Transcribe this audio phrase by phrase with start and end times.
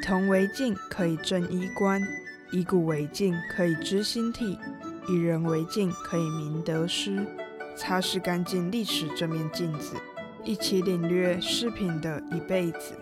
[0.00, 2.00] 铜为镜，可以正衣冠；
[2.50, 4.58] 以古为镜，可以知兴替；
[5.08, 7.24] 以人为镜，可以明得失。
[7.76, 9.94] 擦拭干净历史这面镜子，
[10.44, 12.98] 一起领略饰品的一辈子。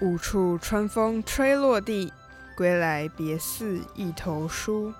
[0.00, 2.12] 五处春风吹落地，
[2.56, 4.90] 归来别似一头书。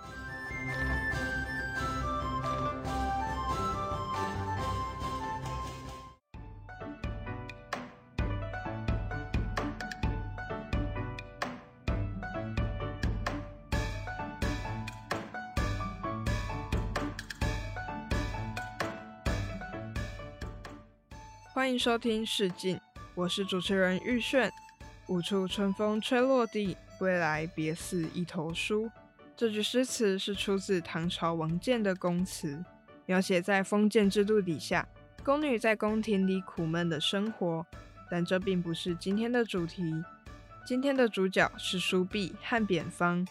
[21.55, 22.77] 欢迎收听《试镜》，
[23.15, 24.53] 我是主持人玉炫。
[25.09, 28.91] 五处春风吹落地，归来别似一头书。
[29.37, 32.65] 这句诗词是出自唐朝王建的宫词，
[33.05, 34.89] 描写在封建制度底下，
[35.23, 37.67] 宫女在宫廷里苦闷的生活。
[38.09, 39.83] 但这并不是今天的主题。
[40.65, 43.27] 今天的主角是梳篦和扁方。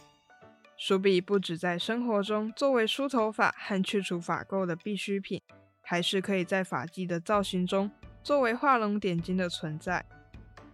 [0.77, 5.41] 梳篦不止在生活中作为梳头发和去除发垢的必需品，
[5.81, 7.89] 还是可以在发髻的造型中
[8.21, 10.05] 作为画龙点睛的存在。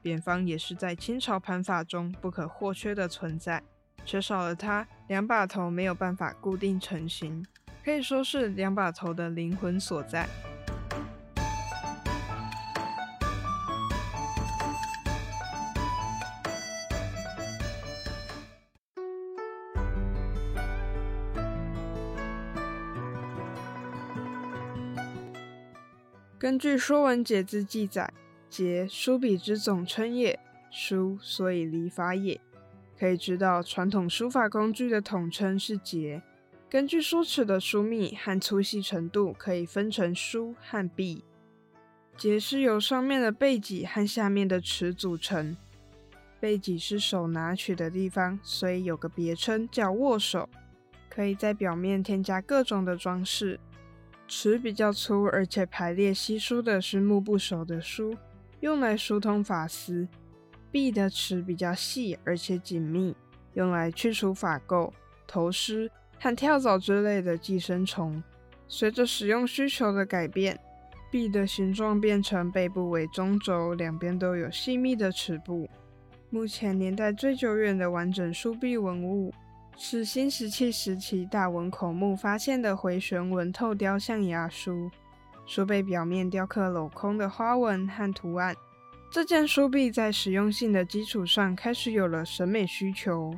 [0.02, 3.61] 扁方也是在清朝盘发中不可或缺的存在，
[4.03, 7.45] 缺少了它，两把头没有办法固定成型，
[7.85, 10.27] 可以说是两把头的灵魂所在。
[26.39, 28.11] 根据《说文解字》记载。
[28.52, 30.38] 节书笔之总称也，
[30.69, 32.38] 书所以离法也。
[32.99, 36.22] 可以知道，传统书法工具的统称是节。
[36.69, 41.23] 根据书齿的疏密和粗细程度，可以分成书和笔。
[42.17, 45.56] 节是由上面的背脊和下面的齿组成。
[46.41, 50.50] 背脊是手拿取的地方，所以有个别称叫握手，
[51.09, 53.57] 可以在表面添加各种的装饰。
[54.28, 58.18] 齿比较粗，而且排列稀疏的是目部首的书。
[58.61, 60.07] 用来疏通发丝，
[60.72, 63.16] 篦的齿比较细而且紧密，
[63.53, 64.91] 用来去除发垢、
[65.27, 65.89] 头虱
[66.19, 68.23] 和跳蚤之类的寄生虫。
[68.67, 70.57] 随着使用需求的改变，
[71.11, 75.67] 篦的形状变成背部为中轴，两边都有细密的齿部。
[76.29, 79.33] 目前年代最久远的完整书篦文物，
[79.75, 84.89] 是新石器时期大文口目发现的回旋纹透雕象牙书。
[85.53, 88.56] 书背表面雕刻镂空的花纹和图案，
[89.09, 93.38] 这件书篦在实用性的基础上开始有了审美需求。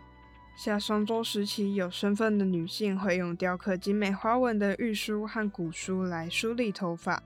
[0.55, 7.23] 夏商周时期，有身份的女性会用雕刻精美花纹的玉梳和古梳来梳理头发。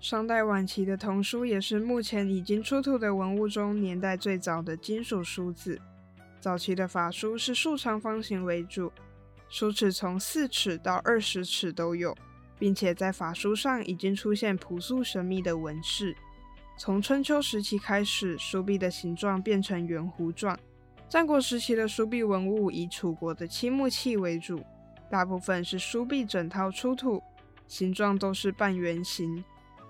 [0.00, 5.78] 商代晚期的铜梳也是目前已经出土的文物中年代最早的金属梳子。
[6.40, 8.90] 早期的发梳是竖长方形为主，
[9.50, 12.16] 梳齿从四尺到二十尺都有。
[12.58, 16.16] 并且在法书上已经出现朴素神秘的纹饰。
[16.76, 20.58] 从春秋时期开始，书篦的形状变成圆弧状。
[21.08, 24.62] 战国时期的书壁文物以楚国的漆木器为主，
[25.10, 27.22] 大部分是书篦整套出土，
[27.66, 29.42] 形状都是半圆形，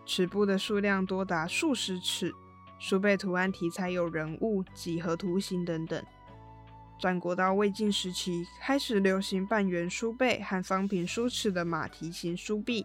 [0.07, 2.33] 齿部的数量多达数十齿，
[2.79, 6.03] 书背图案题材有人物、几何图形等等。
[6.99, 12.85] 战国到魏晋时期，开始流行半圆书背和方平书齿的马蹄形书篦。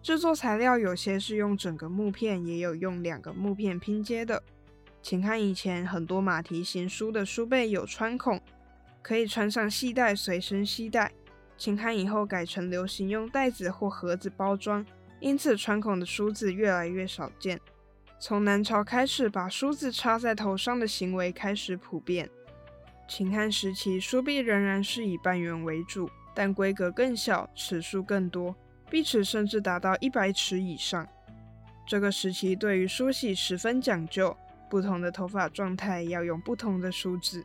[0.00, 4.42] 制作材料有些是用整个木片，也有用两个木片拼接的。
[5.02, 8.40] 请看以前很多马蹄形书的书背有穿孔，
[9.02, 11.12] 可以穿上系带随身携带。
[11.56, 14.86] 请看以后改成流行用袋子或盒子包装，
[15.18, 17.58] 因此穿孔的梳子越来越少见。
[18.20, 22.30] 从南朝开始，把梳子插在头上的行为开始普遍。
[23.08, 28.54] 秦汉时期，书篦仍然是以半圆为主，但规格更小，齿数更多，
[28.90, 31.08] 篦齿甚至达到一百齿以上。
[31.86, 34.36] 这个时期对于梳洗十分讲究，
[34.68, 37.40] 不同的头发状态要用不同的梳子。《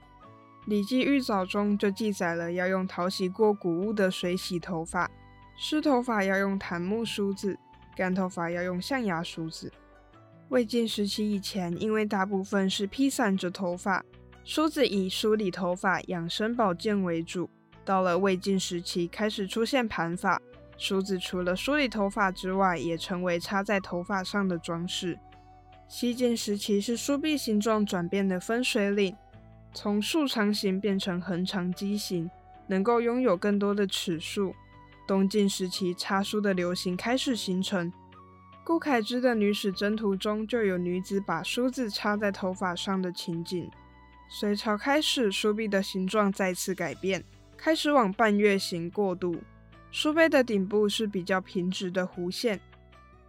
[0.65, 5.09] 礼记玉藻》中就记载了要用淘洗过谷物的水洗头发，
[5.57, 7.57] 湿头发要用檀木梳子，
[7.95, 9.71] 干头发要用象牙梳子。
[10.49, 14.03] 魏晋时期以前，因为大部分是披散着头发。
[14.43, 17.49] 梳子以梳理头发、养生保健为主。
[17.85, 20.41] 到了魏晋时期，开始出现盘发，
[20.77, 25.17] 梳子除了梳理头发之外，也成为插在头发上的装饰。
[25.87, 29.15] 西晋时期是梳篦形状转变的分水岭，
[29.73, 32.29] 从竖长形变成横长畸形，
[32.67, 34.53] 能够拥有更多的齿数。
[35.07, 37.91] 东晋时期，插梳的流行开始形成。
[38.65, 43.69] 顾恺之的《女史箴图》中就有女子把梳子插在头发上的情景。
[44.29, 47.23] 隋朝开始，书壁的形状再次改变，
[47.55, 49.41] 开始往半月形过渡。
[49.91, 52.59] 书背的顶部是比较平直的弧线。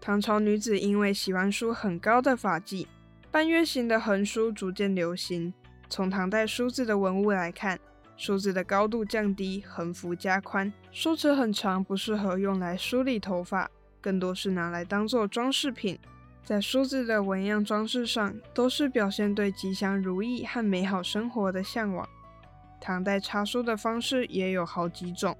[0.00, 2.86] 唐朝女子因为喜欢梳很高的发髻，
[3.30, 5.52] 半月形的横梳逐渐流行。
[5.90, 7.78] 从唐代梳子的文物来看，
[8.16, 13.70] 梳子的高度降低，横幅加宽，梳齿很长，不适合用来梳理头发，
[14.00, 15.98] 更多是拿来当做装饰品。
[16.44, 22.06] 在梳子的纹样装饰上，都是表现对吉祥如意和美好生活的向往。
[22.78, 25.34] 唐代插梳的方式也有好几种，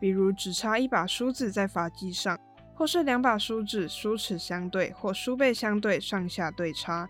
[0.00, 2.36] 比如只插一把梳子在发髻上，
[2.74, 7.08] 或是两把梳子梳齿相对或梳背相对上下对插，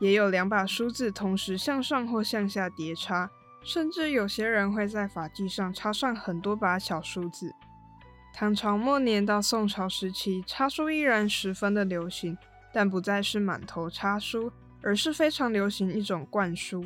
[0.00, 3.30] 也有两把梳子同时向上或向下叠插。
[3.64, 7.54] 甚至有些人会在发髻上插上很多把小梳子。
[8.34, 12.36] 唐朝末年到宋朝时期，插梳依然十分的流行，
[12.72, 14.50] 但不再是满头插梳，
[14.82, 16.84] 而是非常流行一种冠梳。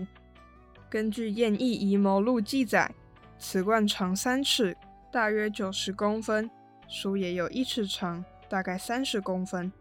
[0.90, 2.94] 根据《燕翼遗谋录》记载，
[3.38, 4.76] 此冠长三尺，
[5.12, 6.50] 大约九十公分，
[6.88, 9.72] 梳也有一尺长，大概三十公分。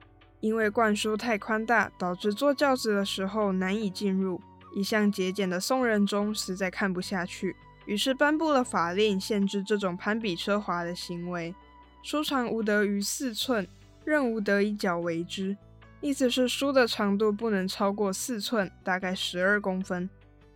[0.42, 4.40] 因为冠梳太宽大，导致坐轿子的时候难以进入。
[4.76, 7.56] 一向节俭的宋仁宗实在看不下去，
[7.86, 11.56] 于是颁布了法令，限制这种攀比奢华的行为。
[12.04, 13.66] 书长无得于四寸，
[14.04, 15.56] 任无得以角为之。
[16.06, 20.08] 意思是书的长度不能超过四寸，大概十二公分。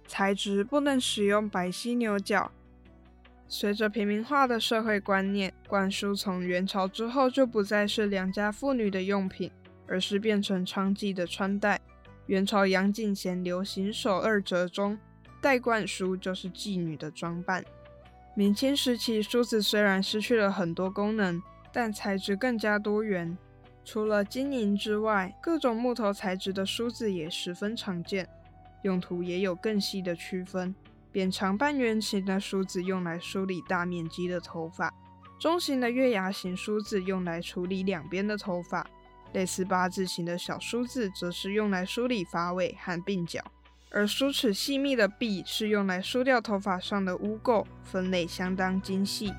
[0.06, 2.52] 材质不能使用白犀牛角。
[3.48, 9.50] 随着平民化的社会观念，冠书从元朝之后就不再是良家妇女的用品，
[9.88, 11.82] 而是变成娼妓的穿戴。
[12.28, 15.00] 元朝杨敬贤流行手二折中，
[15.42, 17.66] 戴冠梳就是妓女的装扮。
[18.36, 21.42] 明清时期，梳子虽然失去了很多功能，
[21.74, 23.36] 但材质更加多元。
[23.84, 28.28] 除了金银之外，各种木头材质的梳子也十分常见，
[28.84, 30.76] 用途也有更细的区分。
[31.12, 34.94] 扁长半圆形的梳子用来梳理大面积的头发，
[35.40, 38.88] 中型的月牙形梳子用来处理两边的头发。
[39.34, 43.40] 类似八字形的小梳子，则是用来梳理发尾和鬓角；
[43.92, 49.32] 而梳齿细密的篦是用来梳掉头发上的污垢，分类相当精细。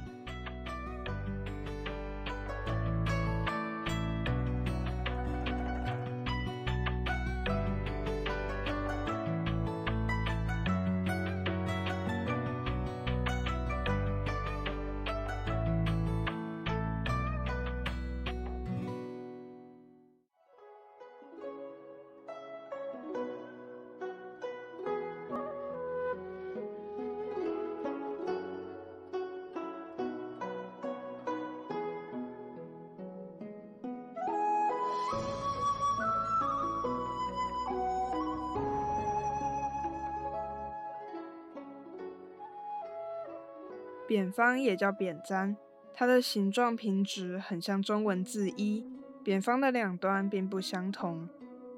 [44.11, 45.57] 扁方也叫扁簪，
[45.95, 48.85] 它的形状平直，很像中文字“一”。
[49.23, 51.29] 扁方的两端并不相同，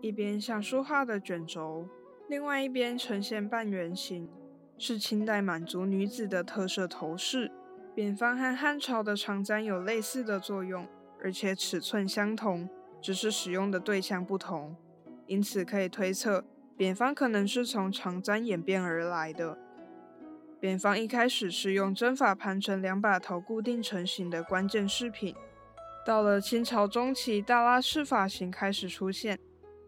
[0.01, 1.87] 一边像书画的卷轴，
[2.31, 4.31] 另外一边呈现半圆形，
[4.79, 7.53] 是清代满族女子的特色头饰。
[7.95, 10.89] 扁方和汉朝的长簪有类似的作用，
[11.23, 12.67] 而且尺寸相同，
[13.03, 14.75] 只是使用的对象不同，
[15.27, 16.43] 因此可以推测，
[16.79, 19.59] 扁方可能是从长簪演变而来的。
[20.63, 25.35] 扁方一开始是用针法盘成两把头固定成型的关键饰品，
[26.07, 29.37] 到了清朝中期，大拉式发型开始出现，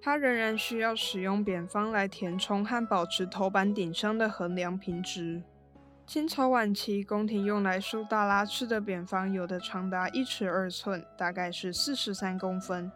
[0.02, 5.44] 它仍然需要使用扁方来填充和保持头板顶上的横梁平直。
[6.08, 12.90] 清朝晚期，宫廷用来梳大拉式的扁方有的长达一尺二寸，大概是四十三公分。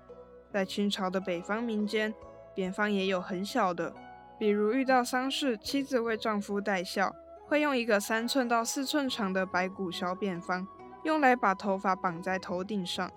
[0.53, 2.13] 在清朝的北方民间，
[2.57, 3.95] 扁方也有很小的，
[4.37, 7.15] 比如遇到丧事，妻子为丈夫戴孝。
[7.49, 10.69] 会用一个三寸到四寸长的白骨小扁方，
[11.03, 13.11] 用来把头发绑在头顶上。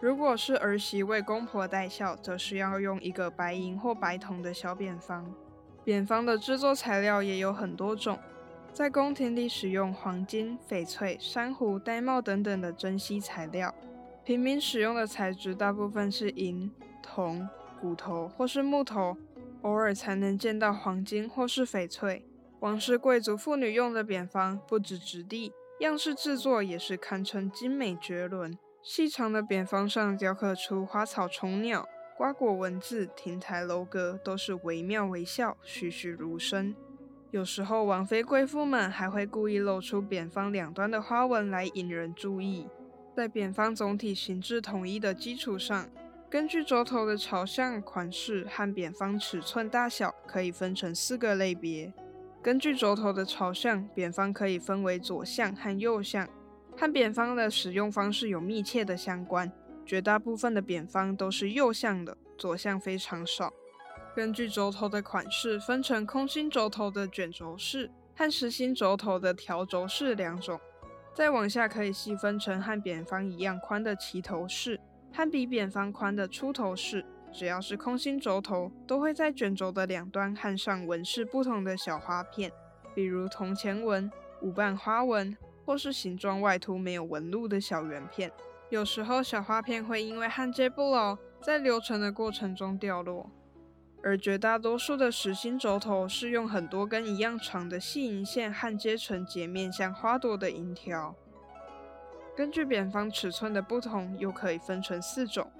[0.00, 5.32] 如果是儿媳为公婆戴孝，则是要用一个白银或白铜的小扁方。
[5.82, 8.18] 扁方的制作材料也有很多种，
[8.70, 13.74] 在宫廷里使用黄金、翡翠、珊瑚、玳瑁等等的珍稀材料，
[14.24, 16.70] 平民使用的材质大部分是银、
[17.02, 17.48] 铜、
[17.80, 19.16] 骨头或是木头，
[19.62, 22.26] 偶尔才能见到黄金或是翡翠。
[22.60, 28.56] 王室贵族妇女用的扁方不止质地，样式制作也是堪称精美绝伦。
[28.82, 31.88] 细长的扁方上雕刻出花草虫鸟、
[32.18, 36.74] 瓜果文字、亭台楼阁，都是惟妙惟肖、栩栩如生。
[37.30, 42.68] 有时候王妃贵妇们还会故意露出扁方两端的花纹来引人注意。
[43.16, 45.88] 在扁方总体形制统一的基础上，
[46.28, 51.90] 根据轴头的朝向、款式和扁方尺寸大小，可以分成四个类别。
[52.42, 56.26] 根据轴头的朝向，扁方可以分为左向和右向，
[56.74, 59.52] 和扁方的使用方式有密切的相关。
[59.84, 63.52] 绝大部分的扁方都是右向的，左向非常少。
[64.16, 70.58] 根据轴头的款式，分成空心轴头的卷轴式和实心轴头的条轴式两种。
[71.12, 74.80] 再往下可以细分成和扁方一样宽的齐头式
[75.12, 77.04] 和比扁方宽的出头式。
[77.32, 82.50] 只要是空心轴头，都会在卷轴的两端焊上纹饰不同的小花片，
[82.94, 84.10] 比如铜钱纹、
[84.42, 88.30] 五瓣花纹，或是形状外凸没有纹路的小圆片。
[88.68, 93.30] 有时候小花片会因为焊接不牢，在流程的过程中掉落。
[94.02, 101.14] 而绝大多数的实心轴头是用很多根一样长的细银线焊接成截面像花朵的银条。
[102.34, 105.50] 根据扁方尺寸的不同，又可以分成四种。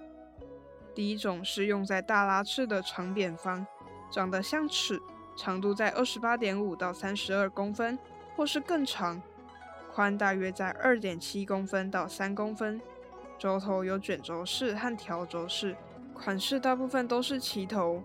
[0.94, 3.66] 第一种是用在大拉翅的长扁方，
[4.11, 5.00] 长得像尺，
[5.37, 7.99] 长度在二十八点五到三十二公分，
[8.37, 9.23] 或是更长，
[9.92, 12.80] 宽大约在二点七公分到三公分。
[13.38, 15.76] 轴头有卷轴式和条轴式，
[16.12, 18.02] 款式大部分都是齐头。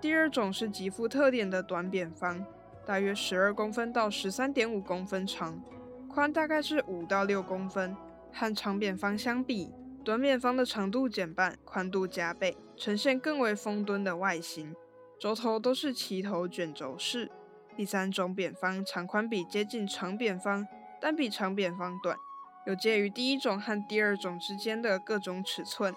[0.00, 2.44] 第二种是极富特点的短扁方，
[2.84, 5.62] 大约十二公分到十三点五公分长，
[6.08, 7.96] 宽大概是五到六公分。
[8.36, 9.72] 和长扁方相比，
[10.04, 14.76] 短扁方的长度减半，宽度加倍，呈现更为丰敦的外形。
[15.18, 17.30] 轴头都是齐头卷轴式。
[17.74, 20.68] 第三种扁方长宽比接近长扁方，
[21.00, 22.18] 但比长扁方短，
[22.66, 25.94] 有介于第一种和第二种之间的各种尺寸，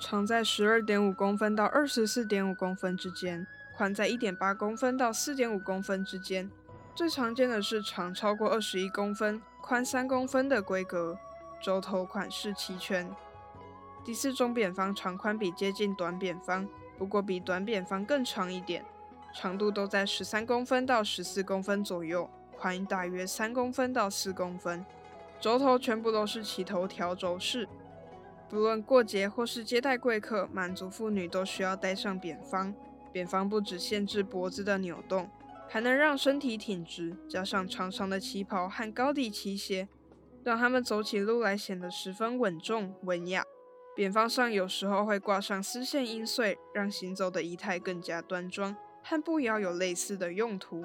[0.00, 3.44] 长在十二点五公分到二十四点五公分之间，
[3.76, 6.48] 宽在一点八公分到四点五公分之间。
[6.94, 11.18] 最常见的是长超过二十一公分、宽三公分的规格，
[11.60, 13.10] 轴头款式齐全。
[14.08, 18.82] 第四种扁方长宽比接近短扁方，不过比短扁方更长一点，
[19.34, 24.82] 长度都在十三公分到十四公分左右，宽大约三公分到四公分。
[25.38, 27.68] 轴头全部都是齐头条轴式。
[28.48, 32.74] 不论过节或是接待贵客，满族妇女都需要戴上扁方。
[33.12, 35.28] 扁方不只限制脖子的扭动，
[35.68, 39.86] 还能让身体挺直，加上长长的旗袍和高底旗鞋，
[40.42, 43.44] 让他们走起路来显得十分稳重文雅。
[43.98, 50.84] 扁方上有时候会挂上丝线音穗，让行走的仪态更加端庄，和步摇有类似的用途。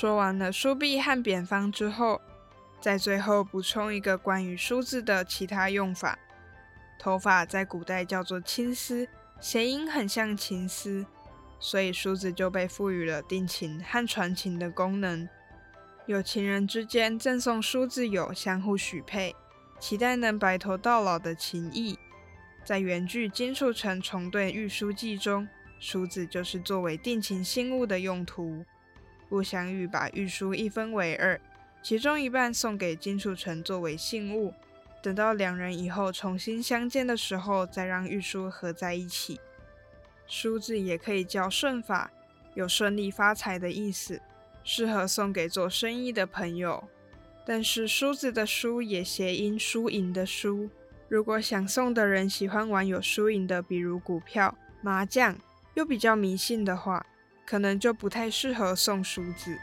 [0.00, 2.20] 说完了梳篦和扁方之后，
[2.80, 6.16] 在最后补充一个关于梳子的其他用法。
[7.00, 9.08] 头发在古代叫做青丝，
[9.40, 11.04] 谐音很像情丝，
[11.58, 15.28] 所以梳子就被赋予了定情和传情的功能。
[16.06, 19.34] 有情人之间赠送梳子有相互许配，
[19.80, 21.98] 期待能白头到老的情谊。
[22.64, 25.48] 在原剧《金楚城重对玉书记》中，
[25.80, 28.64] 梳子就是作为定情信物的用途。
[29.28, 31.40] 顾湘玉把玉书一分为二，
[31.82, 34.54] 其中一半送给金楚成作为信物，
[35.02, 39.40] 等到两人以后重新相见的时候，再让玉书合在一起。
[40.26, 42.10] 梳子也可以叫顺发，
[42.54, 44.20] 有顺利发财的意思，
[44.62, 46.88] 适合送给做生意的朋友。
[47.46, 50.68] 但是梳子的梳也谐音输赢的输，
[51.08, 55.34] 如果想送的人喜欢玩有输赢的，比如股票、麻将，
[55.72, 57.06] 又比较迷信的话。
[57.48, 59.58] 可能就不太适合送梳子。